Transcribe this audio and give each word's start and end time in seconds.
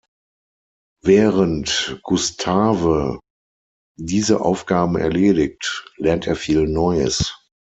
Während 1.03 1.99
Gustave 2.01 3.19
diese 3.99 4.41
Aufgaben 4.41 4.95
erledigt, 4.95 5.93
lernt 5.99 6.25
er 6.25 6.35
viel 6.35 6.65
Neues. 6.67 7.37